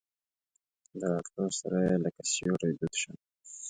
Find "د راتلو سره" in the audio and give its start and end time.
0.99-1.77